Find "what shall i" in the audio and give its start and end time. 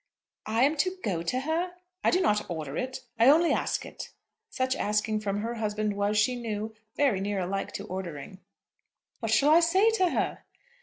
9.19-9.59